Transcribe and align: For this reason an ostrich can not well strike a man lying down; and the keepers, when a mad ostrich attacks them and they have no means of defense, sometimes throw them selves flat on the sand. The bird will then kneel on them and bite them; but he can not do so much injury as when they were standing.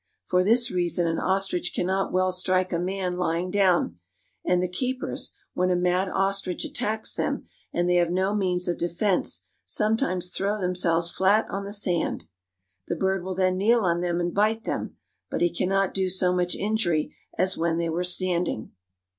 For 0.25 0.43
this 0.43 0.71
reason 0.71 1.05
an 1.05 1.19
ostrich 1.19 1.75
can 1.75 1.85
not 1.85 2.11
well 2.11 2.31
strike 2.31 2.73
a 2.73 2.79
man 2.79 3.17
lying 3.17 3.51
down; 3.51 3.99
and 4.43 4.59
the 4.59 4.67
keepers, 4.67 5.33
when 5.53 5.69
a 5.69 5.75
mad 5.75 6.09
ostrich 6.09 6.65
attacks 6.65 7.13
them 7.13 7.47
and 7.71 7.87
they 7.87 7.97
have 7.97 8.09
no 8.09 8.33
means 8.33 8.67
of 8.67 8.79
defense, 8.79 9.45
sometimes 9.63 10.31
throw 10.31 10.59
them 10.59 10.73
selves 10.73 11.11
flat 11.11 11.45
on 11.51 11.65
the 11.65 11.71
sand. 11.71 12.25
The 12.87 12.95
bird 12.95 13.23
will 13.23 13.35
then 13.35 13.57
kneel 13.57 13.81
on 13.81 14.01
them 14.01 14.19
and 14.19 14.33
bite 14.33 14.63
them; 14.63 14.97
but 15.29 15.41
he 15.41 15.53
can 15.53 15.69
not 15.69 15.93
do 15.93 16.09
so 16.09 16.33
much 16.33 16.55
injury 16.55 17.15
as 17.37 17.55
when 17.55 17.77
they 17.77 17.87
were 17.87 18.03
standing. 18.03 18.71